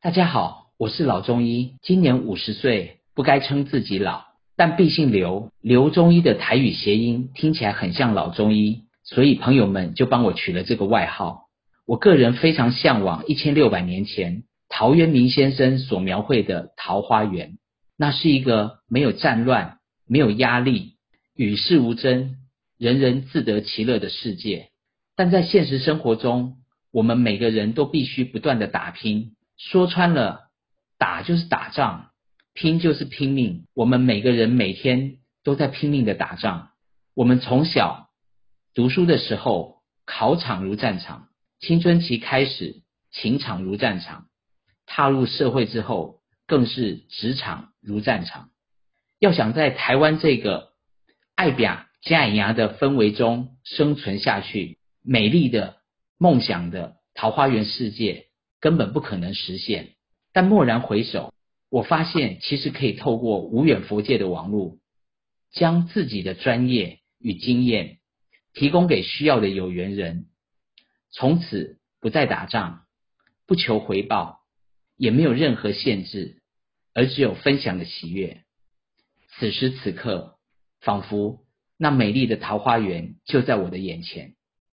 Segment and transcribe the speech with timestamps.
[0.00, 11.48] 大家好，我是老中医，今年五十岁，不该称自己老，但毕姓刘，刘中医的台语谐音听起来很像老中医，所以朋友们就帮我取了这个外号。
[11.84, 17.58] 我个人非常向往一千六百年前陶渊明先生所描绘的桃花源，
[17.96, 20.92] 那是一个没有战乱、没有压力、
[21.34, 22.36] 与世无争、
[22.78, 24.68] 人人自得其乐的世界。
[25.16, 26.58] 但在现实生活中，
[26.92, 29.32] 我们每个人都必须不断的打拼。
[29.58, 30.50] 说穿了，
[30.98, 32.12] 打就是打仗，
[32.54, 33.66] 拼就是拼命。
[33.74, 36.70] 我们每个人每天都在拼命的打仗。
[37.14, 38.08] 我们从小
[38.72, 41.28] 读书的时候，考场如战场；
[41.58, 44.26] 青春期开始，情场如战场；
[44.86, 48.50] 踏入社会之后，更是职场如战场。
[49.18, 50.68] 要想在台湾这个
[51.34, 55.78] 爱表加牙的氛围中生存下去，美丽的
[56.16, 58.27] 梦想的桃花源世界。
[58.60, 59.94] 根本不可能实现。
[60.32, 61.32] 但蓦然回首，
[61.70, 64.78] 我发现其实可以透过无远佛界的网络，
[65.52, 67.98] 将自己的专业与经验
[68.52, 70.26] 提供给需要的有缘人，
[71.10, 72.86] 从此不再打仗，
[73.46, 74.40] 不求回报，
[74.96, 76.42] 也没有任何限制，
[76.94, 78.44] 而只有分享的喜悦。
[79.38, 80.38] 此时此刻，
[80.80, 81.44] 仿佛
[81.76, 84.34] 那美丽的桃花源就在我的眼前。